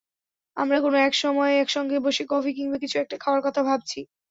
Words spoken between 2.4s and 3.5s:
কিংবা কিছু একটা খাওয়ার